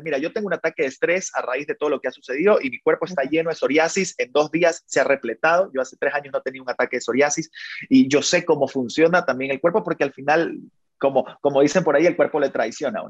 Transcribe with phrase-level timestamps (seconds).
[0.00, 2.58] mira, yo tengo un ataque de estrés a raíz de todo lo que ha sucedido
[2.60, 5.96] y mi cuerpo está lleno de psoriasis, en dos días se ha repletado, yo hace
[5.96, 7.50] tres años no tenía un ataque de psoriasis
[7.88, 10.58] y yo sé cómo funciona también el cuerpo porque al final,
[10.98, 13.02] como, como dicen por ahí, el cuerpo le traiciona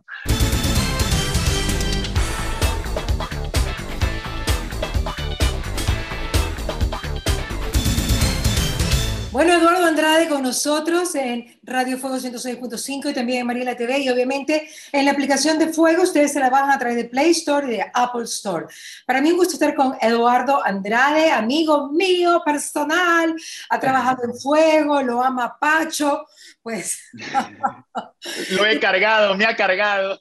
[9.32, 14.10] Bueno, Eduardo Andrade con nosotros en Radio Fuego 106.5 y también en Mariela TV y
[14.10, 17.66] obviamente en la aplicación de Fuego ustedes se la van a través de Play Store
[17.66, 18.66] y de Apple Store.
[19.06, 23.34] Para mí un gusto estar con Eduardo Andrade, amigo mío personal,
[23.70, 26.26] ha trabajado en Fuego, lo ama Pacho,
[26.62, 26.98] pues...
[28.50, 30.20] lo he cargado, me ha cargado.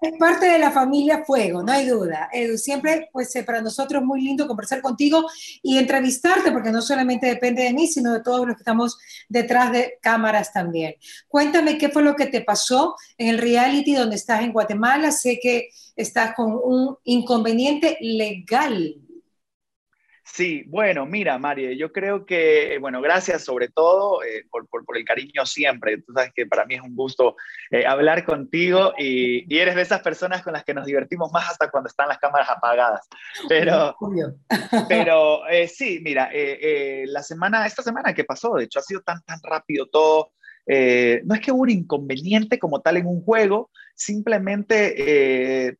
[0.00, 2.30] es parte de la familia Fuego, no hay duda.
[2.32, 5.26] Edu, siempre pues eh, para nosotros muy lindo conversar contigo
[5.62, 8.98] y entrevistarte porque no solamente depende de mí, sino de todos los que estamos
[9.28, 10.94] detrás de cámaras también.
[11.28, 15.12] Cuéntame qué fue lo que te pasó en el reality donde estás en Guatemala.
[15.12, 18.96] Sé que estás con un inconveniente legal.
[20.32, 25.04] Sí, bueno, mira, María, yo creo que, bueno, gracias sobre todo eh, por, por, el
[25.04, 25.98] cariño siempre.
[26.02, 27.34] Tú sabes que para mí es un gusto
[27.70, 31.50] eh, hablar contigo y, y, eres de esas personas con las que nos divertimos más
[31.50, 33.08] hasta cuando están las cámaras apagadas.
[33.48, 33.96] Pero,
[34.88, 36.30] pero eh, sí, mira,
[37.06, 40.32] la semana, esta semana que pasó, de hecho, ha sido tan, tan rápido todo.
[40.66, 45.76] no es que hubo un inconveniente como tal en un juego, simplemente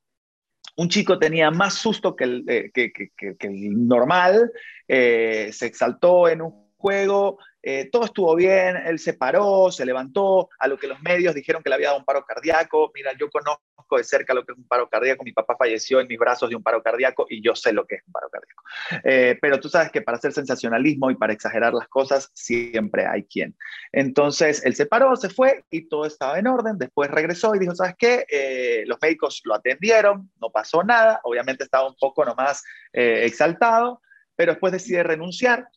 [0.81, 4.51] un chico tenía más susto que el, eh, que, el normal,
[4.89, 10.49] eh, se exaltó en un juego, eh, todo estuvo bien, él se paró, se levantó,
[10.59, 12.91] a lo que los medios dijeron que le había dado un paro cardíaco.
[12.95, 16.07] Mira, yo conozco de cerca lo que es un paro cardíaco, mi papá falleció en
[16.07, 18.63] mis brazos de un paro cardíaco y yo sé lo que es un paro cardíaco.
[19.05, 23.25] Eh, pero tú sabes que para hacer sensacionalismo y para exagerar las cosas, siempre hay
[23.25, 23.57] quien.
[23.93, 26.79] Entonces, él se paró, se fue y todo estaba en orden.
[26.79, 28.25] Después regresó y dijo, ¿sabes qué?
[28.31, 34.01] Eh, los médicos lo atendieron, no pasó nada, obviamente estaba un poco nomás exaltado,
[34.35, 35.69] pero después decide renunciar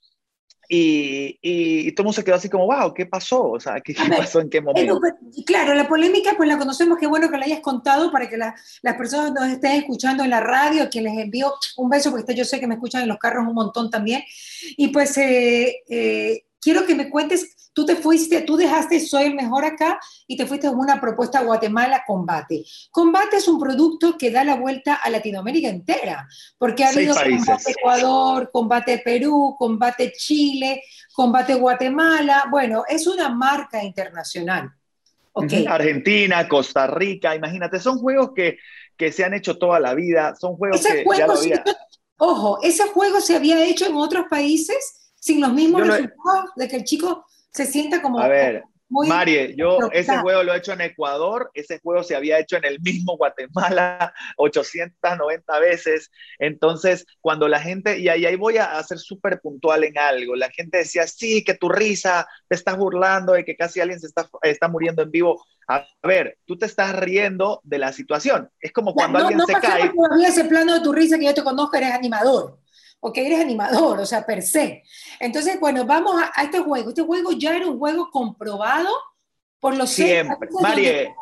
[0.69, 3.51] y, y, todo el mundo se quedó así como, wow, ¿qué pasó?
[3.51, 4.99] O sea, ¿qué, pasó en qué momento?
[5.45, 8.95] claro, la polémica pues la conocemos, qué bueno que la hayas contado para que las
[8.97, 12.59] personas nos estén escuchando en la radio, que les envío un beso, porque yo sé
[12.59, 14.23] que me escuchan en los carros un montón también.
[14.77, 19.35] Y pues eh, eh, quiero que me cuentes, tú te fuiste, tú dejaste Soy el
[19.35, 22.63] Mejor acá y te fuiste con una propuesta a Guatemala Combate.
[22.91, 27.71] Combate es un producto que da la vuelta a Latinoamérica entera, porque ha habido Combate
[27.71, 32.45] Ecuador, Combate Perú, Combate Chile, Combate Guatemala.
[32.49, 34.71] Bueno, es una marca internacional.
[35.35, 35.65] Okay.
[35.65, 38.59] Argentina, Costa Rica, imagínate, son juegos que,
[38.95, 41.63] que se han hecho toda la vida, son juegos que ya lo había...
[42.17, 46.75] Ojo, ese juego se había hecho en otros países sin los mismos resultados de que
[46.75, 48.19] el chico se sienta como...
[48.19, 52.39] A ver, Marie, yo ese juego lo he hecho en Ecuador, ese juego se había
[52.39, 56.11] hecho en el mismo Guatemala 890 veces.
[56.39, 60.49] Entonces, cuando la gente, y ahí, ahí voy a ser súper puntual en algo, la
[60.49, 64.29] gente decía, sí, que tu risa, te estás burlando de que casi alguien se está,
[64.43, 65.43] está muriendo en vivo.
[65.67, 68.49] A ver, tú te estás riendo de la situación.
[68.59, 69.91] Es como cuando alguien se cae.
[69.93, 72.62] No ese plano de tu risa que yo te conozco, eres animador
[73.05, 74.81] o que eres animador, o sea, per se.
[75.19, 76.89] Entonces, bueno, vamos a, este juego.
[76.89, 78.87] Este juego ya era un juego comprobado
[79.59, 80.49] por los siempre.
[80.61, 81.13] Marie,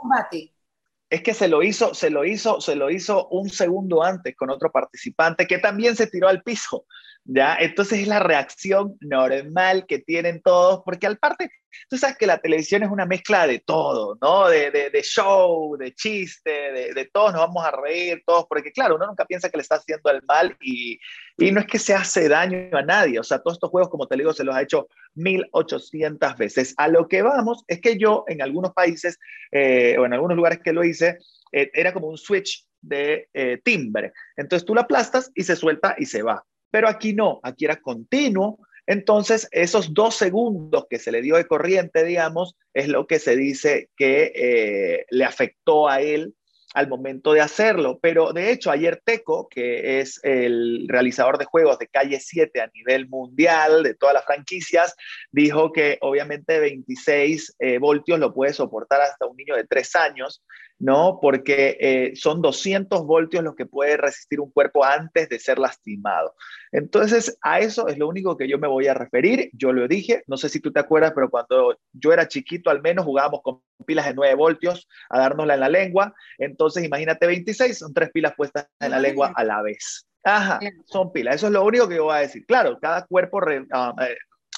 [1.10, 4.52] es que se lo hizo, se lo hizo, se lo hizo un segundo antes con
[4.52, 6.86] otro participante que también se tiró al piso.
[7.26, 7.56] ¿Ya?
[7.60, 11.52] Entonces es la reacción normal que tienen todos, porque al parte,
[11.90, 14.48] tú sabes que la televisión es una mezcla de todo, ¿no?
[14.50, 18.96] De, de, show, de chiste, de, de, todos nos vamos a reír, todos, porque claro,
[18.96, 21.00] uno nunca piensa que le está haciendo el mal y,
[21.38, 24.08] y no es que se hace daño a nadie, o sea, todos estos juegos, como
[24.08, 26.74] te digo, se los ha hecho 1800 veces.
[26.78, 29.20] A lo que vamos es que yo en algunos países,
[29.52, 31.18] eh, o en algunos lugares que lo hice,
[31.52, 34.12] eh, era como un switch de eh, timbre.
[34.36, 37.82] Entonces tú lo aplastas y se suelta y se va pero aquí no, aquí era
[37.82, 38.60] continuo.
[38.88, 43.36] Entonces, esos dos segundos que se le dio de corriente, digamos, es lo que se
[43.36, 46.34] dice que eh, le afectó a él
[46.74, 48.00] al momento de hacerlo.
[48.02, 52.72] Pero de hecho, ayer Teco, que es el realizador de juegos de calle 7 a
[52.74, 54.96] nivel mundial, de todas las franquicias,
[55.32, 60.44] dijo que obviamente 26 eh, voltios lo puede soportar hasta un niño de 3 años.
[60.82, 61.20] ¿No?
[61.22, 66.34] Porque eh, son 200 voltios los que puede resistir un cuerpo antes de ser lastimado.
[66.72, 69.52] Entonces, a eso es lo único que yo me voy a referir.
[69.54, 72.82] Yo lo dije, no sé si tú te acuerdas, pero cuando yo era chiquito, al
[72.82, 76.16] menos jugábamos con pilas de 9 voltios a dárnosla en la lengua.
[76.40, 80.08] Entonces, imagínate 26, son tres pilas puestas en la lengua a la vez.
[80.24, 81.36] Ajá, son pilas.
[81.36, 82.44] Eso es lo único que yo voy a decir.
[82.48, 83.40] Claro, cada cuerpo
[83.72, 84.16] ah, eh,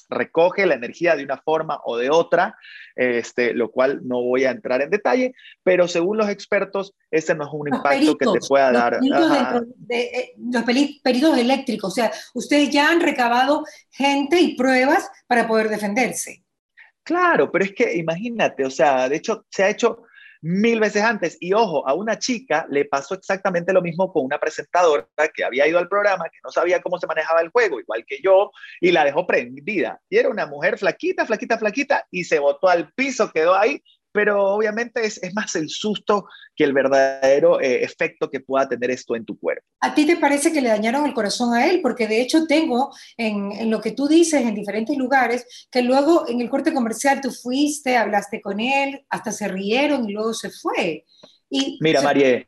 [0.09, 2.55] recoge la energía de una forma o de otra,
[2.95, 5.33] este, lo cual no voy a entrar en detalle,
[5.63, 8.99] pero según los expertos, ese no es un impacto que te pueda dar.
[9.89, 15.69] Eh, los peritos eléctricos, o sea, ustedes ya han recabado gente y pruebas para poder
[15.69, 16.43] defenderse.
[17.03, 20.03] Claro, pero es que imagínate, o sea, de hecho se ha hecho
[20.43, 21.37] mil veces antes.
[21.39, 25.65] Y ojo, a una chica le pasó exactamente lo mismo con una presentadora que había
[25.65, 28.51] ido al programa, que no sabía cómo se manejaba el juego, igual que yo,
[28.81, 29.99] y la dejó prendida.
[30.09, 33.81] Y era una mujer flaquita, flaquita, flaquita, y se botó al piso, quedó ahí
[34.15, 38.91] pero obviamente es, es, más el susto que el verdadero eh, efecto que pueda tener
[38.91, 39.62] esto en tu cuerpo.
[39.83, 41.81] ¿A ti te parece que le dañaron el corazón a él?
[41.81, 46.25] Porque de hecho tengo en, en, lo que tú dices en diferentes lugares, que luego
[46.29, 50.51] en el corte comercial tú fuiste, hablaste con él, hasta se rieron y luego se
[50.51, 51.03] fue.
[51.49, 52.45] Y, Mira, María,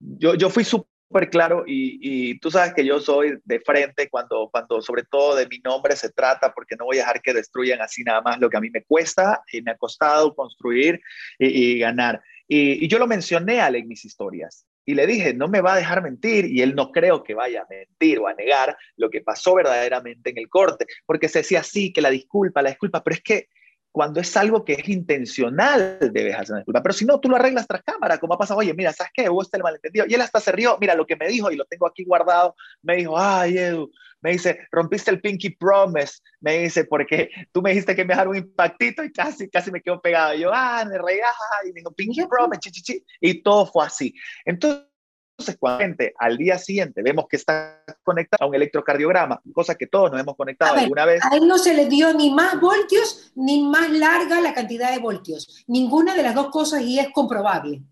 [0.00, 4.48] yo, yo fui súper claro y, y, tú sabes que yo soy de frente cuando,
[4.50, 7.82] cuando sobre todo de mi nombre se trata, porque no voy a dejar que destruyan
[7.82, 10.98] así nada más lo que a mí me cuesta y me ha costado construir
[11.38, 12.22] y, ganar.
[12.48, 15.74] Y, yo lo mencioné a él en mis historias y le dije, no me va
[15.74, 19.10] a dejar mentir y él no creo que vaya a mentir o a negar lo
[19.10, 23.02] que pasó verdaderamente en el corte, porque se decía así, que la disculpa, la disculpa,
[23.02, 23.48] pero es que
[23.94, 26.82] cuando es algo que es intencional, debes hacer una disculpa.
[26.82, 29.30] Pero si no, tú lo arreglas tras cámara, como ha pasado, oye, mira, ¿sabes qué?
[29.30, 30.04] Hubo este malentendido.
[30.08, 32.56] Y él hasta se rió, mira lo que me dijo, y lo tengo aquí guardado,
[32.82, 37.70] me dijo, ay, Edu, me dice, rompiste el pinky promise, me dice, porque tú me
[37.70, 40.34] dijiste que me dejara un impactito y casi, casi me quedo pegado.
[40.34, 41.20] Y yo, ah, me reí,
[41.64, 44.12] y me dijo, pinky promise, chi, chi, chi, y todo fue así.
[44.44, 44.88] Entonces,
[45.36, 50.12] entonces, cuando al día siguiente vemos que está conectado a un electrocardiograma, cosa que todos
[50.12, 51.20] nos hemos conectado alguna vez.
[51.24, 55.00] A él no se le dio ni más voltios ni más larga la cantidad de
[55.00, 55.64] voltios.
[55.66, 57.82] Ninguna de las dos cosas y es comprobable.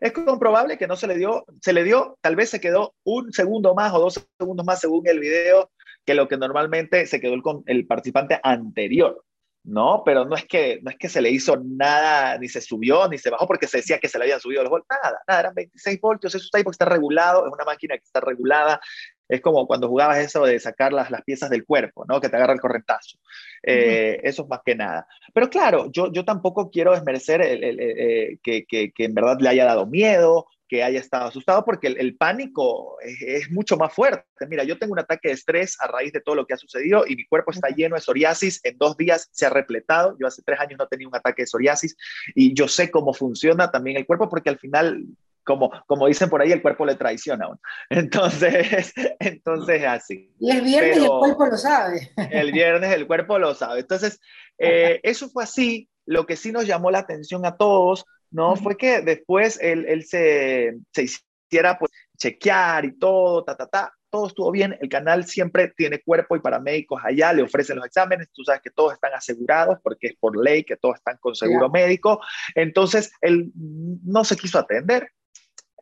[0.00, 3.32] Es comprobable que no se le dio, se le dio, tal vez se quedó un
[3.32, 5.70] segundo más o dos segundos más según el video
[6.04, 9.24] que lo que normalmente se quedó el, el participante anterior.
[9.64, 10.02] ¿No?
[10.04, 13.18] Pero no es, que, no es que se le hizo nada, ni se subió, ni
[13.18, 15.54] se bajó, porque se decía que se le habían subido los voltios, nada, nada, eran
[15.54, 18.80] 26 voltios, eso está ahí porque está regulado, es una máquina que está regulada,
[19.26, 22.20] es como cuando jugabas eso de sacar las, las piezas del cuerpo, ¿no?
[22.20, 23.18] Que te agarra el correntazo.
[23.62, 25.06] Eh, eso es más que nada.
[25.32, 29.48] Pero claro, yo, yo tampoco quiero desmerecer el, eh, que, que, que, en verdad le
[29.48, 34.24] haya dado miedo que haya estado asustado porque el, pánico es, mucho más fuerte.
[34.48, 37.04] Mira, yo tengo un ataque de estrés a raíz de todo lo que ha sucedido
[37.06, 38.60] y mi cuerpo está lleno de psoriasis.
[38.64, 40.16] En dos días se ha repletado.
[40.18, 41.96] Yo hace tres años no tenía un ataque de psoriasis
[42.34, 45.04] y yo sé cómo funciona también el cuerpo porque al final
[45.44, 47.46] como, como dicen por ahí, el cuerpo le traiciona.
[47.90, 50.34] Entonces, entonces así.
[50.40, 52.10] Y el viernes el cuerpo lo sabe.
[52.32, 53.80] El viernes el cuerpo lo sabe.
[53.80, 54.18] Entonces,
[54.58, 55.88] eh, eso fue así.
[56.04, 58.56] Lo que sí nos llamó la atención a todos ¿no?
[58.56, 63.92] Fue que después él, él se, se, hiciera pues chequear y todo, ta, ta, ta,
[64.10, 68.28] todo estuvo bien, el canal siempre tiene cuerpo y paramédicos allá, le ofrecen los exámenes,
[68.32, 71.70] tú sabes que todos están asegurados porque es por ley que todos están con seguro
[71.70, 72.20] médico,
[72.56, 75.08] entonces él no se quiso atender,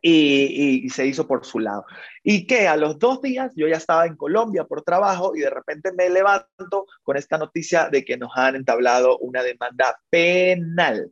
[0.05, 1.85] y, y, se hizo por su lado.
[2.23, 5.49] Y que a los dos días yo ya estaba en Colombia por trabajo y de
[5.49, 11.09] repente me levanto con esta noticia de que nos han entablado una demanda penal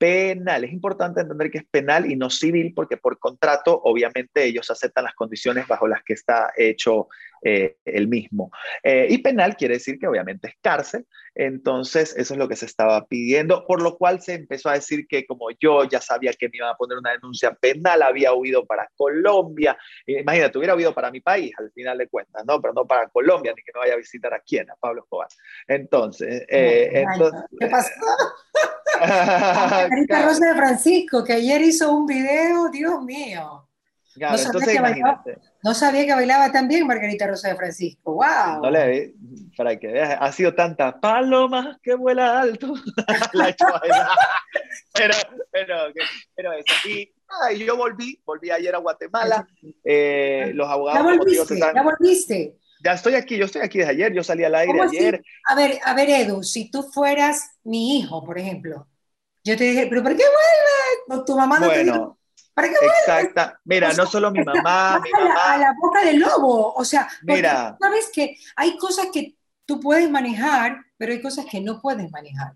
[0.00, 0.64] penal.
[0.64, 5.04] Es importante entender que es penal y no civil porque por contrato obviamente ellos aceptan
[5.04, 7.08] las condiciones bajo las que está hecho
[7.42, 8.50] eh, el mismo.
[8.82, 12.64] Eh, y penal quiere decir que obviamente es cárcel, entonces eso es lo que se
[12.64, 16.48] estaba pidiendo, por lo cual se empezó a decir que como yo ya sabía que
[16.48, 19.76] me iban a poner una denuncia penal, había huido para Colombia,
[20.06, 22.58] imagínate, hubiera huido para mi país al final de cuentas, ¿no?
[22.58, 25.28] Pero no para Colombia, ni que me vaya a visitar a quién, a Pablo Escobar.
[25.68, 27.04] Entonces, eh,
[27.58, 27.90] ¿qué pasó?
[29.06, 33.66] Margarita Rosa de Francisco, que ayer hizo un video, Dios mío.
[34.14, 35.24] Claro, no, entonces, sabía bailaba,
[35.62, 38.14] no sabía que bailaba tan bien Margarita Rosa de Francisco.
[38.14, 38.62] ¡Wow!
[38.62, 39.14] No le
[39.56, 42.74] para que veas, ha sido tanta paloma que vuela alto.
[43.32, 43.54] la
[44.92, 45.14] pero,
[45.52, 45.76] pero,
[46.34, 46.74] pero eso.
[46.88, 49.46] Y yo volví, volví ayer a Guatemala.
[49.84, 51.00] Eh, los abogados.
[51.00, 51.58] ¿Ya volviste?
[51.58, 52.59] ¿Ya volviste?
[52.82, 55.22] Ya estoy aquí, yo estoy aquí desde ayer, yo salí al aire ayer.
[55.48, 58.86] A ver, a ver, Edu, si tú fueras mi hijo, por ejemplo,
[59.44, 61.24] yo te dije, ¿pero por qué vuelve?
[61.24, 62.18] Tu mamá no te dijo,
[62.54, 62.94] ¿para qué vuelve?
[63.00, 63.60] Exacta.
[63.64, 65.54] Mira, no solo mi mamá, mi mamá.
[65.54, 66.74] A la, boca del lobo.
[66.74, 67.76] O sea, mira.
[67.80, 72.54] Sabes que hay cosas que tú puedes manejar, pero hay cosas que no puedes manejar.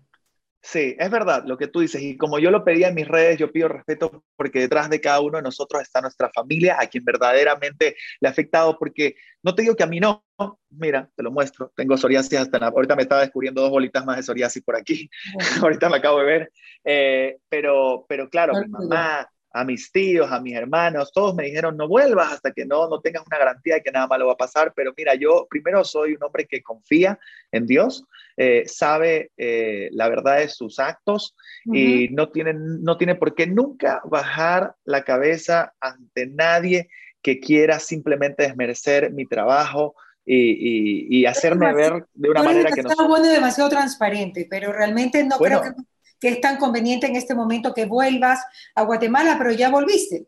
[0.65, 2.01] Sí, es verdad lo que tú dices.
[2.01, 5.19] Y como yo lo pedía en mis redes, yo pido respeto porque detrás de cada
[5.19, 8.75] uno de nosotros está nuestra familia, a quien verdaderamente le ha afectado.
[8.79, 10.25] Porque no te digo que a mí no.
[10.71, 11.71] Mira, te lo muestro.
[11.75, 15.07] Tengo psoriasis hasta ahorita me estaba descubriendo dos bolitas más de psoriasis por aquí.
[15.61, 16.51] ahorita me acabo de ver.
[16.83, 21.77] Eh, pero, pero claro, mi mamá, a mis tíos, a mis hermanos, todos me dijeron,
[21.77, 24.37] no vuelvas hasta que no, no tengas una garantía de que nada malo va a
[24.37, 27.17] pasar, pero mira, yo primero soy un hombre que confía
[27.53, 28.03] en Dios,
[28.35, 33.47] eh, sabe eh, la verdad de sus actos y no tiene, no tiene por qué
[33.47, 36.89] nunca bajar la cabeza ante nadie
[37.21, 39.95] que quiera simplemente desmerecer mi trabajo,
[40.27, 42.89] y, y, hacerme ver de una manera que no...
[43.07, 45.69] Bueno demasiado transparente, pero realmente no creo que,
[46.19, 48.39] que, es tan conveniente en este momento que vuelvas
[48.75, 50.27] a Guatemala, pero ya volviste.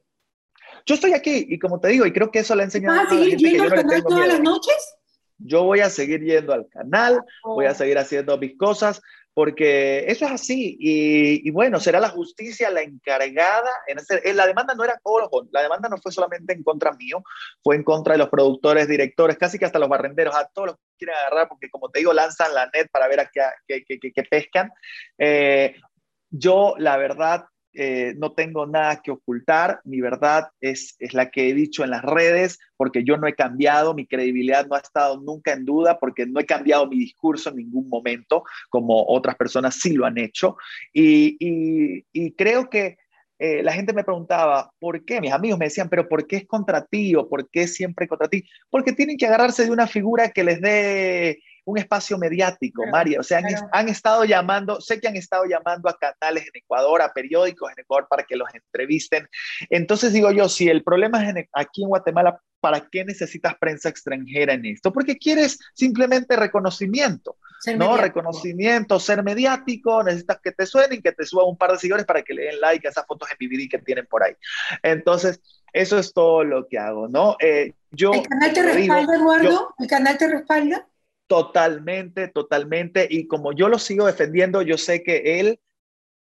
[0.86, 3.08] Yo estoy aquí y como te digo, y creo que eso le ha enseñado ¿Vas
[3.08, 4.96] a seguir yendo al canal todas las noches?
[5.39, 7.75] Yo voy a seguir yendo al canal, voy a oh.
[7.75, 9.01] seguir haciendo mis cosas,
[9.38, 10.77] porque eso es así.
[10.79, 13.70] Y, bueno, será la justicia la encargada.
[13.86, 15.00] En hacer, eh, la demanda no era,
[15.51, 17.22] la demanda no fue solamente en contra mío,
[17.62, 20.75] fue en contra de los productores, directores, casi que hasta los barrenderos, a todos los
[20.77, 24.72] que quieren agarrar, porque como te digo, lanzan la net para ver a qué, pescan.
[25.20, 25.75] Eh,
[26.32, 27.46] yo, la verdad,
[27.79, 31.91] eh, no tengo nada que ocultar, mi verdad es, es la que he dicho en
[31.91, 36.00] las redes, porque yo no he cambiado, mi credibilidad no ha estado nunca en duda,
[36.00, 40.17] porque no he cambiado mi discurso en ningún momento, como otras personas sí lo han
[40.17, 40.57] hecho.
[40.91, 42.98] Y, y, creo que
[43.38, 45.22] eh, la gente me preguntaba, ¿por qué?
[45.22, 48.27] Mis amigos me decían, pero ¿por qué es contra ti o por qué siempre contra
[48.27, 48.43] ti?
[48.72, 53.19] Porque tienen que agarrarse de una figura que les dé un espacio mediático, María.
[53.19, 53.41] O sea,
[53.74, 57.81] han, estado llamando, sé que han estado llamando a canales en Ecuador, a periódicos en
[57.81, 59.27] Ecuador para que los entrevisten.
[59.69, 64.53] Entonces digo yo, si el problema es aquí en Guatemala, ¿para qué necesitas prensa extranjera
[64.53, 64.93] en esto?
[64.93, 67.36] Porque quieres simplemente reconocimiento,
[67.77, 67.97] ¿no?
[67.97, 72.21] Reconocimiento, ser mediático, necesitas que te suenen, que te suban un par de seguidores para
[72.21, 74.33] que le den like a esas fotos en DVD que tienen por ahí.
[74.83, 75.41] Entonces,
[75.74, 77.36] eso es todo lo que hago, ¿no?
[77.41, 79.75] Eh, yo, ¿El canal te respalda, Eduardo?
[79.77, 80.88] ¿El canal te respalda?
[81.27, 83.05] Totalmente, totalmente.
[83.10, 85.60] Y como yo lo sigo defendiendo, yo sé que él,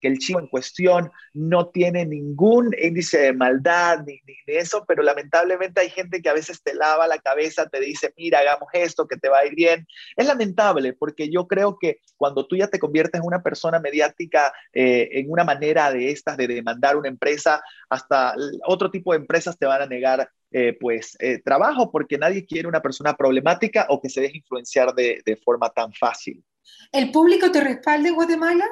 [0.01, 4.85] que el chico en cuestión no tiene ningún índice de maldad ni, ni de eso,
[4.87, 8.69] pero lamentablemente hay gente que a veces te lava la cabeza, te dice, mira, hagamos
[8.73, 9.87] esto, que te va a ir bien.
[10.17, 14.53] Es lamentable porque yo creo que cuando tú ya te conviertes en una persona mediática,
[14.73, 19.57] eh, en una manera de estas, de demandar una empresa, hasta otro tipo de empresas
[19.57, 24.01] te van a negar eh, pues eh, trabajo porque nadie quiere una persona problemática o
[24.01, 26.43] que se deje influenciar de, forma tan fácil.
[26.91, 28.65] ¿El público te respalda en Guatemala?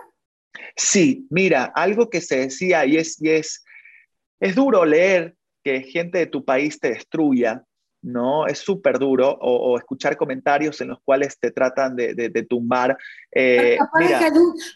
[0.75, 3.63] Sí, mira, algo que se decía y es, y es,
[4.39, 7.63] es duro leer que gente de tu país te destruya,
[8.01, 8.47] ¿no?
[8.47, 12.97] Es súper duro, o, escuchar comentarios en los cuales te tratan de, de, tumbar.
[13.31, 13.77] Eh,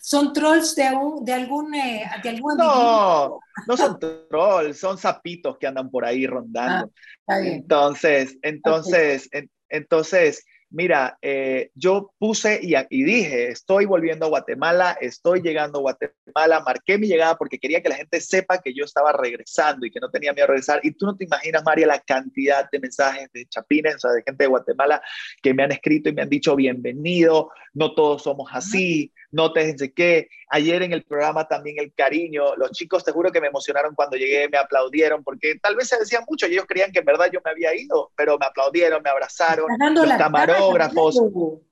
[0.02, 1.74] son trolls de, algún, de algún...
[1.74, 4.00] Eh, de no, no son
[4.30, 6.92] trolls, son sapitos que andan por ahí rondando.
[7.28, 9.30] Ah, entonces, entonces,
[9.70, 15.82] entonces, mira, eh, yo puse y, y, dije, estoy volviendo a Guatemala, estoy llegando a
[15.82, 19.92] Guatemala, marqué mi llegada porque quería que la gente sepa que yo estaba regresando y
[19.92, 20.80] que no tenía miedo a regresar.
[20.84, 24.24] Y tú no te imaginas, María, la cantidad de mensajes de chapines, o sea, de
[24.24, 25.02] gente de Guatemala
[25.42, 29.74] que me han escrito y me han dicho bienvenido, no todos somos así, no te
[29.74, 30.28] de qué.
[30.50, 34.18] Ayer en el programa también el cariño, los chicos te juro que me emocionaron cuando
[34.18, 37.30] llegué, me aplaudieron, porque tal vez se decían mucho y ellos creían que en verdad
[37.32, 41.22] yo me había ido, pero me aplaudieron, me abrazaron, los camarógrafos,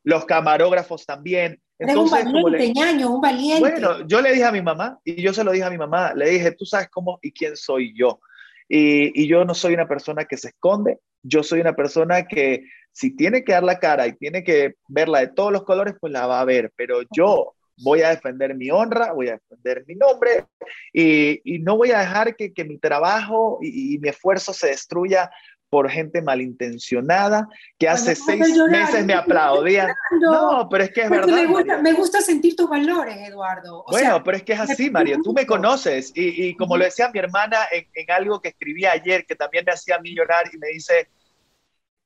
[0.04, 1.62] los camarógrafos también.
[1.78, 3.60] Entonces, un valiente, un valiente.
[3.60, 6.14] Bueno, yo le dije a mi mamá, y yo se lo dije a mi mamá,
[6.14, 8.20] le dije, tú sabes cómo y quién soy yo.
[8.68, 12.66] Y, y yo no soy una persona que se esconde, yo soy una persona que
[12.92, 16.12] si tiene que dar la cara y tiene que verla de todos los colores, pues
[16.12, 19.96] la va a ver, pero yo voy a defender mi honra, voy a defender mi
[19.96, 20.46] nombre
[20.94, 25.30] y, no voy a dejar que, que mi trabajo y, mi esfuerzo se destruya
[25.70, 27.48] por gente malintencionada
[27.78, 29.90] que hace seis meses me aplaudían.
[30.20, 31.28] No, pero es que es verdad.
[31.28, 33.86] Me gusta, me gusta, sentir tus valores, Eduardo.
[33.90, 35.20] bueno, pero es que es así, Mario.
[35.24, 38.86] Tú me conoces y, y como lo decía mi hermana en, en, algo que escribí
[38.86, 41.08] ayer, que también me hacía a mí llorar y me dice,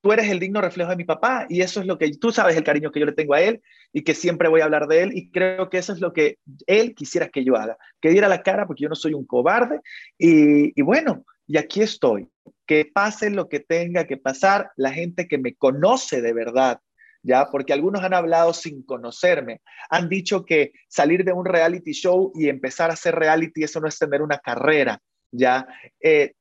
[0.02, 2.58] tú eres el digno reflejo de mi papá y eso es lo que tú sabes
[2.58, 3.62] el cariño que yo le tengo a él
[3.94, 6.40] y que siempre voy a hablar de él y creo que eso es lo que
[6.68, 9.80] él quisiera que yo haga, que diera la cara porque yo no soy un cobarde
[10.18, 12.28] y, y bueno, y aquí estoy,
[12.66, 16.80] que pase lo que tenga que pasar, la gente que me conoce de verdad,
[17.22, 17.46] ¿ya?
[17.52, 22.50] Porque algunos han hablado sin conocerme, han dicho que salir de un reality show y
[22.50, 25.00] empezar a hacer reality, eso no es tener una carrera,
[25.32, 25.68] ¿ya?
[26.02, 26.34] Eh,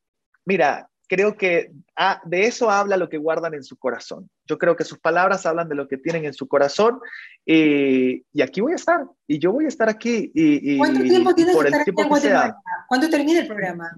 [0.46, 4.30] mira, creo que ah, de eso habla lo que guardan en su corazón.
[4.46, 7.00] Yo creo que sus palabras hablan de lo que tienen en su corazón
[7.44, 10.32] y, y aquí voy a estar y yo voy a estar aquí.
[10.34, 12.56] Y, ¿Cuánto tiempo tienes que estar aquí en Guatemala?
[12.88, 13.90] ¿Cuándo termina el programa?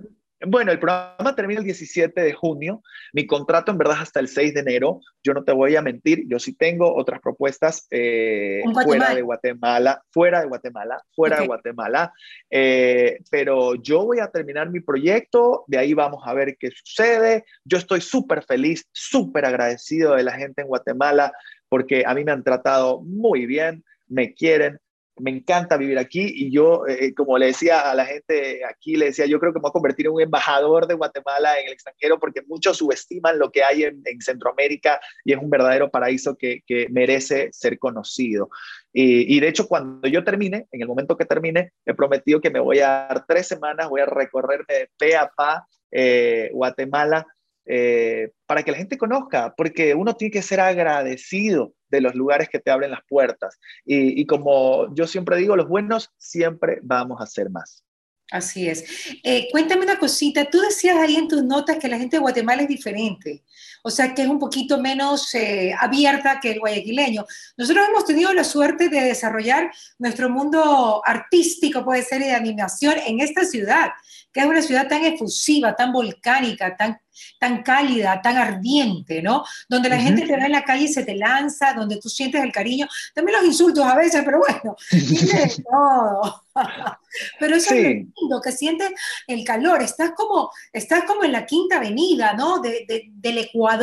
[0.46, 2.82] Bueno, el programa termina el 17 de junio.
[3.12, 5.00] Mi contrato en verdad es hasta el 6 de enero.
[5.22, 10.02] Yo no te voy a mentir, yo sí tengo otras propuestas eh, fuera de Guatemala,
[10.10, 12.12] fuera de Guatemala, fuera de Guatemala.
[12.50, 17.44] Eh, pero yo voy a terminar mi proyecto, de ahí vamos a ver qué sucede.
[17.64, 21.32] Yo estoy súper feliz, súper agradecido de la gente en Guatemala
[21.68, 24.78] porque a mí me han tratado muy bien, me quieren,
[25.16, 29.06] me encanta vivir aquí y yo, eh, como le decía a la gente aquí, le
[29.06, 31.72] decía, yo creo que me voy a convertir en un embajador de Guatemala en el
[31.72, 36.62] extranjero porque muchos subestiman lo que hay en, Centroamérica y es un verdadero paraíso que,
[36.90, 38.48] merece ser conocido.
[38.92, 42.60] Y, de hecho, cuando yo termine, en el momento que termine, he prometido que me
[42.60, 47.26] voy a dar tres semanas, voy a recorrerme de pe a pa eh, Guatemala
[47.66, 52.48] eh, para que la gente conozca, porque uno tiene que ser agradecido de los lugares
[52.48, 53.58] que te abren las puertas.
[53.84, 57.84] Y, como yo siempre digo, los buenos siempre vamos a ser más.
[58.30, 58.84] Así es.
[59.22, 62.62] Eh, cuéntame una cosita, tú decías ahí en tus notas que la gente de Guatemala
[62.62, 63.44] es diferente,
[63.86, 67.26] o sea que es un poquito menos eh, abierta que el guayaquileño.
[67.58, 73.20] Nosotros hemos tenido la suerte de desarrollar nuestro mundo artístico, puede ser, de animación en
[73.20, 73.90] esta ciudad,
[74.32, 76.98] que es una ciudad tan efusiva, tan volcánica, tan
[77.38, 79.44] tan cálida, tan ardiente, ¿no?
[79.68, 82.42] Donde la gente te ve en la calle y se te lanza, donde tú sientes
[82.42, 86.42] el cariño, también los insultos a veces, pero bueno, tienes todo.
[87.40, 88.90] pero eso es lindo, que sientes
[89.26, 92.60] el calor, estás como, estás como en la quinta avenida, ¿no?
[92.60, 93.73] del Ecuador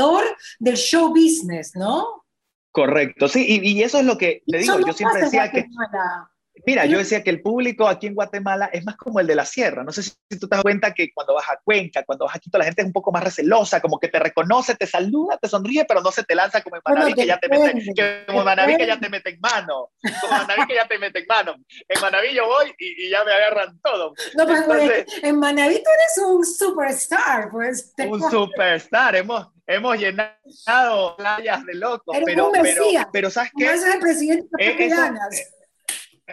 [0.59, 2.25] del show business, ¿no?
[2.71, 5.65] Correcto, sí, y, eso es lo que te digo, yo siempre decía que...
[6.65, 9.45] Mira, yo decía que el público aquí en Guatemala es más como el de la
[9.45, 9.83] sierra.
[9.83, 12.39] No sé si tú te das cuenta que cuando vas a Cuenca, cuando vas a
[12.39, 15.47] Quito, la gente es un poco más recelosa, como que te reconoce, te saluda, te
[15.47, 18.77] sonríe, pero no se te lanza como en Manaví, que ya te mete, como Manaví
[18.77, 19.89] que ya te mete en mano.
[20.21, 21.55] Como Manaví que ya te mete en mano.
[21.87, 24.13] En Manaví yo voy y, ya me agarran todo.
[24.35, 24.81] No, pero
[25.23, 27.93] en Manaví tú eres un superstar, pues.
[27.97, 29.15] Un superstar.
[29.15, 32.17] Hemos, hemos llenado playas de locos.
[32.25, 33.65] Pero, pero, pero, ¿sabes qué?
[33.65, 34.75] es el presidente de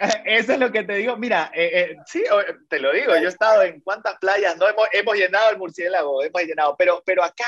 [0.24, 1.16] Eso es lo que te digo.
[1.16, 2.22] Mira, eh, eh, sí,
[2.68, 6.22] te lo digo, yo he estado en cuántas playas, no hemos, hemos, llenado el murciélago,
[6.22, 7.44] hemos llenado, pero, pero acá,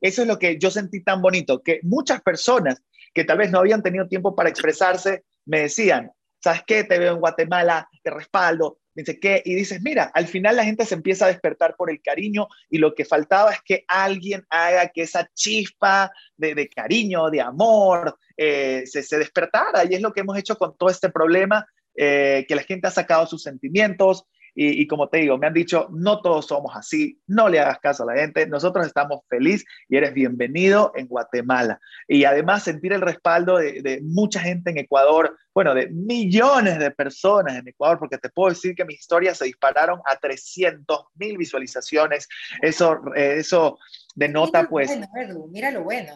[0.00, 3.58] eso es lo que yo sentí tan bonito, que muchas personas que tal vez no
[3.58, 6.84] habían tenido tiempo para expresarse, me decían, ¿sabes qué?
[6.84, 10.84] Te veo en Guatemala, te respaldo, dice qué, y dices, mira, al final la gente
[10.84, 14.88] se empieza a despertar por el cariño y lo que faltaba es que alguien haga
[14.88, 20.12] que esa chispa de, de cariño, de amor, eh, se, se despertara, y es lo
[20.12, 24.26] que hemos hecho con todo este problema eh, que la gente ha sacado sus sentimientos
[24.54, 28.02] y, como te digo, me han dicho, no todos somos así, no le hagas caso
[28.02, 31.80] a la gente, nosotros estamos felices y eres bienvenido en Guatemala.
[32.08, 37.56] Y además sentir el respaldo de, mucha gente en Ecuador, bueno, de millones de personas
[37.56, 42.28] en Ecuador, porque te puedo decir que mis historias se dispararon a 300 mil visualizaciones.
[42.60, 43.78] Eso, eh, eso
[44.14, 44.90] denota pues...
[45.50, 46.12] mira lo bueno.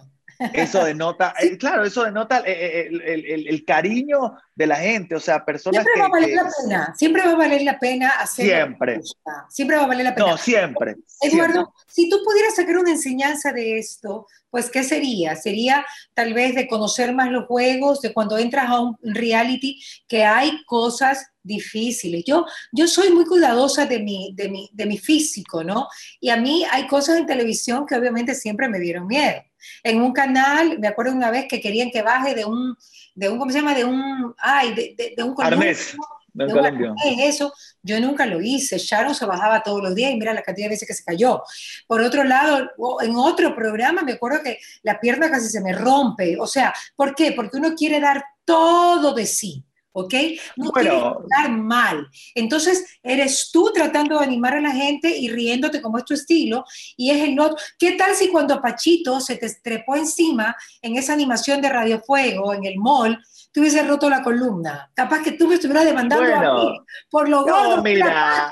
[0.53, 5.45] Eso denota, eh, claro, eso denota eh, eh, el, cariño de la gente, o sea,
[5.45, 8.47] personas siempre va a valer la pena, siempre va a valer la pena hacer.
[8.47, 9.01] Siempre.
[9.49, 10.27] Siempre va a valer la pena.
[10.29, 10.97] No, siempre.
[11.21, 15.35] Eduardo, si tú pudieras sacar una enseñanza de esto, pues ¿qué sería?
[15.35, 20.25] Sería tal vez de conocer más los juegos, de cuando entras a un reality, que
[20.25, 22.25] hay cosas difíciles.
[22.25, 25.89] Yo, yo soy muy cuidadosa de mi, de, mi, de mi físico, ¿no?
[26.21, 29.43] Y a mí hay cosas en televisión que obviamente siempre me dieron miedo.
[29.83, 32.77] En un canal, me acuerdo una vez que querían que baje de un,
[33.15, 33.75] de un ¿cómo se llama?
[33.75, 35.97] De un, ay, de, de, un Arnés.
[36.33, 38.77] De un eso, yo nunca lo hice.
[38.79, 41.43] Sharon se bajaba todos los días y mira la cantidad de veces que se cayó.
[41.87, 42.71] Por otro lado,
[43.03, 46.37] en otro programa me acuerdo que la pierna casi se me rompe.
[46.41, 47.33] O sea, ¿por qué?
[47.33, 49.65] Porque uno quiere dar todo de sí.
[49.95, 50.15] ¿Ok?
[50.57, 52.09] No bueno, dar mal.
[52.35, 56.65] Entonces, eres tú tratando de animar a la gente y riéndote como es tu estilo,
[56.97, 57.57] y es el otro.
[57.79, 62.53] ¿Qué tal si cuando Pachito se te trepó encima en esa animación de Radio Fuego,
[62.53, 63.19] en el mall,
[63.53, 64.91] tú hubieses roto la columna?
[64.95, 66.79] Capaz que tú me estuvieras demandando a mí
[67.09, 68.51] por lo no, mira,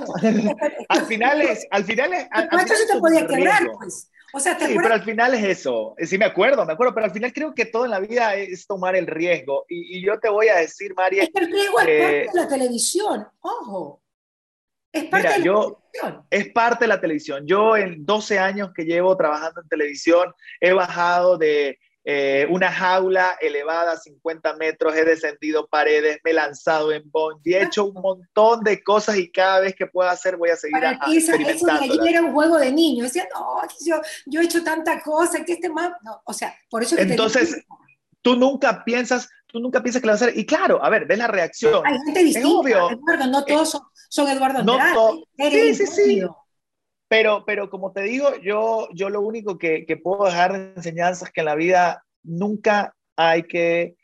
[0.89, 5.03] al final es, al final es, al, se te podía quebrar, pues sí, pero al
[5.03, 5.95] final es eso.
[5.99, 8.66] Sí, me acuerdo, me acuerdo, pero al final creo que todo en la vida es
[8.66, 9.66] tomar el riesgo.
[9.68, 11.25] Y, yo te voy a decir, María.
[11.25, 14.03] Es que el riesgo es parte de la televisión, ojo.
[14.92, 16.27] Es parte de la televisión.
[16.31, 17.47] Es parte de la televisión.
[17.47, 23.37] Yo en 12 años que llevo trabajando en televisión he bajado de eh, una jaula
[23.41, 27.05] elevada a 50 metros, he descendido paredes, me he lanzado en
[27.45, 30.57] y he hecho un montón de cosas y cada vez que pueda hacer voy a
[30.57, 33.12] seguir Para ti, eso, eso de allí era un juego de niños.
[33.12, 35.93] Decía, no, yo, yo, he hecho tanta cosa, que este más...
[36.03, 36.97] No, o sea, por eso...
[36.99, 37.65] Entonces,
[38.21, 40.38] tú nunca piensas, tú nunca piensas que lo vas a hacer.
[40.38, 41.87] Y claro, a ver, ves la reacción.
[41.87, 44.95] Hay gente distinta, Eduardo, no todos son, son Eduardo Andrade.
[44.95, 46.23] No sí, sí, sí.
[47.12, 51.27] Pero, pero como te digo, yo, yo lo único que, que puedo dejar de enseñanza
[51.27, 53.96] es que en la vida nunca hay que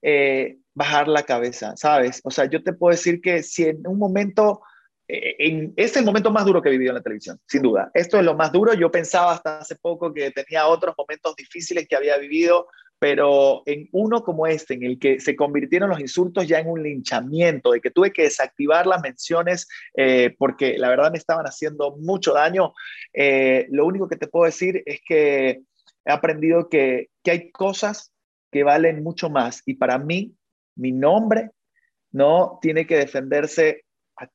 [0.00, 2.20] eh, bajar la cabeza, ¿sabes?
[2.22, 4.60] O sea, yo te puedo decir que si en un momento,
[5.08, 7.90] eh, en, es el momento más duro que he vivido en la televisión, sin duda.
[7.94, 8.74] Esto es lo más duro.
[8.74, 12.68] Yo pensaba hasta hace poco que tenía otros momentos difíciles que había vivido,
[13.02, 16.84] pero en uno como este, en el que se convirtieron los insultos ya en un
[16.84, 21.96] linchamiento, de que tuve que desactivar las menciones eh, porque la verdad me estaban haciendo
[21.96, 22.74] mucho daño,
[23.12, 25.62] eh, lo único que te puedo decir es que
[26.04, 28.12] he aprendido que, que hay cosas
[28.52, 30.36] que valen mucho más y para mí,
[30.76, 31.50] mi nombre
[32.12, 33.84] no tiene que defenderse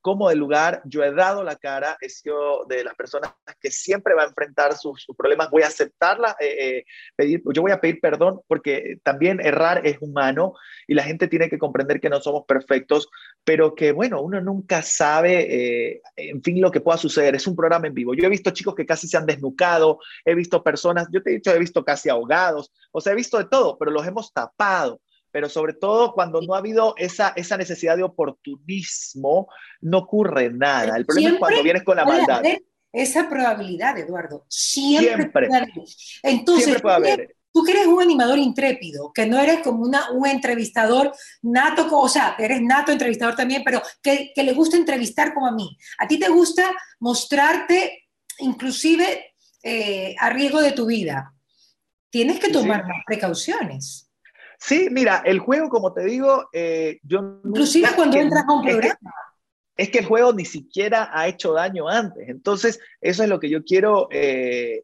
[0.00, 4.14] como de lugar, yo he dado la cara, he sido de las personas que siempre
[4.14, 6.84] va a enfrentar sus, problemas, voy a aceptarla, eh, eh,
[7.16, 10.54] pedir, yo voy a pedir perdón porque también errar es humano
[10.86, 13.08] y la gente tiene que comprender que no somos perfectos,
[13.44, 17.34] pero que bueno, uno nunca sabe, eh, en fin, lo que pueda suceder.
[17.34, 18.14] Es un programa en vivo.
[18.14, 21.34] Yo he visto chicos que casi se han desnucado, he visto personas, yo te he
[21.34, 25.00] dicho, he visto casi ahogados, o sea, he visto de todo, pero los hemos tapado
[25.38, 29.46] pero sobre todo cuando no ha habido esa, esa necesidad de oportunismo,
[29.80, 30.96] no ocurre nada.
[30.96, 32.42] El problema es cuando vienes con la maldad.
[32.92, 35.46] Esa probabilidad, Eduardo, siempre, siempre.
[35.46, 35.72] Puede haber.
[36.24, 37.36] Entonces, puede haber.
[37.52, 42.08] Tú que eres un animador intrépido, que no eres como una, un entrevistador nato, o
[42.08, 45.78] sea, eres nato entrevistador también, pero que, que le gusta entrevistar como a mí.
[46.00, 48.08] A ti te gusta mostrarte
[48.40, 51.32] inclusive eh, a riesgo de tu vida.
[52.10, 54.07] Tienes que tomar más precauciones.
[54.58, 57.40] Sí, mira, el juego, como te digo, eh, yo...
[57.44, 59.14] Inclusive cuando entras a un programa.
[59.76, 62.28] Es que, el juego ni siquiera ha hecho daño antes.
[62.28, 64.82] Entonces, eso es lo que yo quiero eh,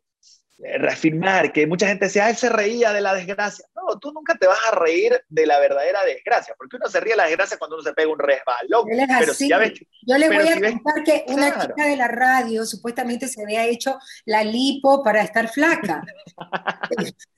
[0.59, 3.67] reafirmar, que mucha gente decía, él se reía de la desgracia.
[3.75, 7.15] No, tú nunca te vas a reír de la verdadera desgracia, porque uno se ríe
[7.15, 8.87] de la desgracia cuando uno se pega un resbalón.
[9.19, 13.27] Pero si ya ves, yo voy a contar que una chica de la radio supuestamente
[13.27, 16.05] se había hecho la lipo para estar flaca.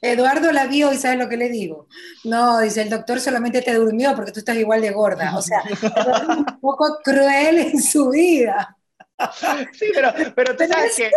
[0.00, 1.88] Eduardo la vio y sabe lo que le digo.
[2.24, 5.36] No, dice, el doctor solamente te durmió porque tú estás igual de gorda.
[5.36, 5.62] O sea,
[6.28, 8.76] un poco cruel en su vida.
[9.72, 11.10] Sí, pero, pero tú sabes que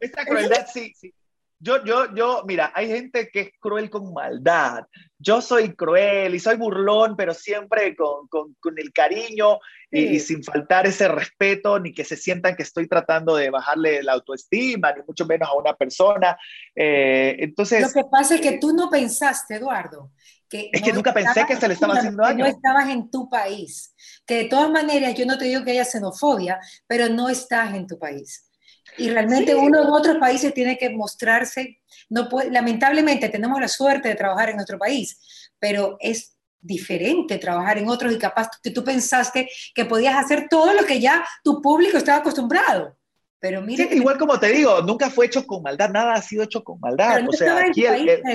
[0.00, 1.14] esta crueldad sí, sí,
[1.62, 4.86] yo, yo, yo, mira, hay gente que es cruel con maldad.
[5.18, 9.58] Yo soy cruel y soy burlón, pero siempre con, con, con el cariño
[9.90, 14.12] y, sin faltar ese respeto, ni que se sientan que estoy tratando de bajarle la
[14.12, 16.38] autoestima, ni mucho menos a una persona.
[16.74, 17.82] Eh, entonces.
[17.82, 20.12] Lo que pasa es que tú no pensaste, Eduardo.
[20.48, 22.44] Que es que nunca pensé que se le estaba haciendo daño.
[22.44, 23.94] no estabas en tu país.
[24.26, 27.86] Que de todas maneras, yo no te digo que haya xenofobia, pero no estás en
[27.86, 28.50] tu país.
[28.98, 34.08] Y realmente uno en otros países tiene que mostrarse, no puede, lamentablemente tenemos la suerte
[34.08, 38.84] de trabajar en nuestro país, pero es diferente trabajar en otros y capaz que tú
[38.84, 42.96] pensaste que podías hacer todo lo que ya tu público estaba acostumbrado.
[43.38, 46.62] Pero mire igual como te digo, nunca fue hecho con maldad, nada ha sido hecho
[46.62, 47.22] con maldad.
[47.22, 47.84] no, o sea, aquí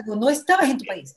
[0.06, 1.16] no estabas en tu país.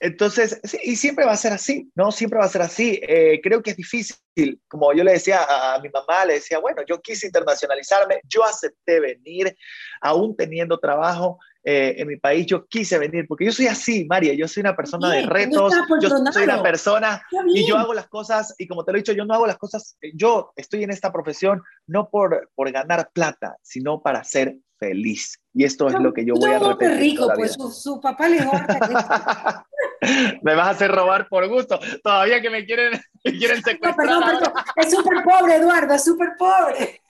[0.00, 2.12] Entonces, sí, y siempre va a ser así, ¿no?
[2.12, 3.00] Siempre va a ser así.
[3.02, 6.82] Eh, creo que es difícil, como yo le decía a, mi mamá, le decía, bueno,
[6.86, 9.56] yo quise internacionalizarme, yo acepté venir,
[10.00, 14.34] aún teniendo trabajo eh, en mi país, yo quise venir, porque yo soy así, María,
[14.34, 18.54] yo soy una persona de retos, yo soy una persona y yo hago las cosas,
[18.58, 21.12] y como te lo he dicho, yo no hago las cosas, yo estoy en esta
[21.12, 25.38] profesión no por, por ganar plata, sino para ser feliz.
[25.52, 26.98] Y esto es lo que yo voy a repetir.
[26.98, 28.38] rico, pues su, papá le
[30.42, 31.78] me vas a hacer robar por gusto.
[32.02, 33.96] Todavía que me quieren, quieren secuestrar.
[33.96, 34.52] perdón, perdón.
[34.76, 37.02] Es súper pobre, Eduardo, es súper pobre.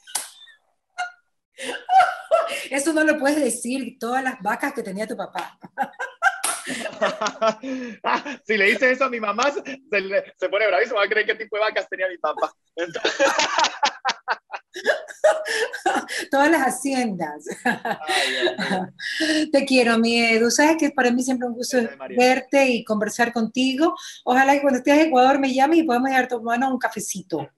[2.71, 5.59] Eso no lo puedes decir, todas las vacas que tenía tu papá.
[8.47, 9.63] si le dices eso a mi mamá, se,
[10.37, 12.53] se, pone bravísimo, va a creer qué tipo de vacas tenía mi papá.
[16.31, 17.45] Todas las haciendas.
[19.53, 20.51] Te quiero, mi Edu.
[20.51, 21.79] Sabes que para mí siempre un gusto
[22.17, 23.95] verte y conversar contigo.
[24.25, 27.49] Ojalá que cuando estés en Ecuador me llames y podamos ir a tomar un cafecito.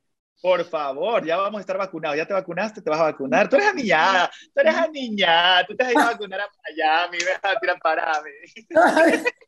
[0.40, 2.16] Por favor, ya vamos a estar vacunados.
[2.16, 2.80] ¿Ya te vacunaste?
[2.80, 3.48] ¿Te vas a vacunar?
[3.48, 7.18] Tú eres aniñada, tú eres aniñada, tú te vas a ir a vacunar a Miami,
[7.18, 8.64] me vas a tirar para mí.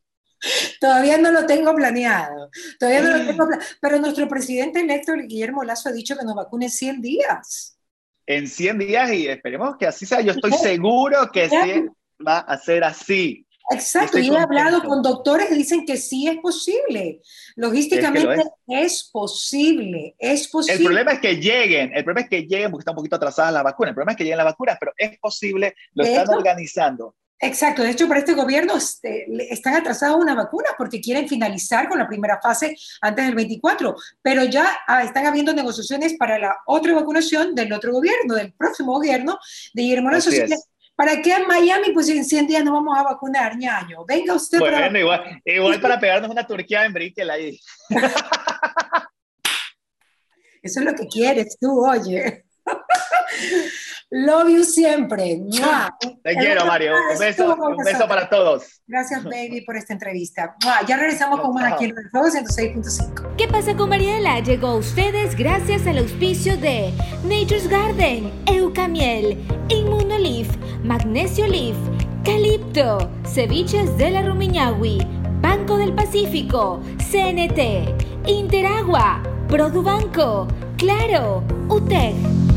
[0.81, 2.51] Todavía no lo tengo planeado.
[2.79, 3.49] Todavía no lo tengo
[3.81, 7.79] Pero nuestro presidente electo, Guillermo Lazo, ha dicho que nos vacune 100 días.
[8.27, 10.21] En 100 días y esperemos que así sea.
[10.21, 11.87] Yo estoy seguro que sí
[12.27, 13.47] va a ser así.
[13.71, 17.21] Exacto, y he hablado con doctores que dicen que sí es posible.
[17.57, 19.09] Logísticamente es.
[19.13, 20.79] posible, es posible.
[20.79, 23.51] El problema es que lleguen, el problema es que lleguen porque está un poquito atrasada
[23.51, 27.15] la vacuna, el problema es que lleguen las vacunas, pero es posible, lo están organizando.
[27.45, 31.99] Exacto, de hecho para este gobierno este, están atrasadas unas vacunas porque quieren finalizar con
[31.99, 36.95] la primera fase antes del 24, pero ya ah, están habiendo negociaciones para la otra
[36.95, 39.41] vacunación del otro gobierno, del próximo gobierno
[39.75, 40.31] de Guillermo Lazo.
[40.95, 44.05] ¿Para qué en Miami, pues en 100 días no vamos a vacunar, ñaño?
[44.07, 44.99] Venga usted bueno, para...
[44.99, 47.59] Igual, igual para pegarnos una Turquía en Brickell ahí.
[50.63, 52.45] Eso es lo que quieres tú, oye.
[54.15, 55.41] Love you siempre.
[56.23, 56.93] Te quiero, Mario.
[57.13, 58.83] Un beso, un beso para todos.
[58.87, 60.55] Gracias, baby, por esta entrevista.
[60.87, 63.37] Ya regresamos con más aquí en el Fuego 106.5.
[63.39, 64.41] ¿Qué pasa con Mariela?
[64.41, 66.93] Llegó a ustedes gracias al auspicio de
[67.25, 69.39] Nature's Garden, Eucamiel,
[69.71, 70.49] Inmunolif,
[70.85, 71.77] Magnesio Leaf,
[72.23, 74.99] Calipto, Ceviches de la Rumiñahui,
[75.41, 82.52] Banco del Pacífico, CNT, Interagua, Produbanco, Claro, UTEC.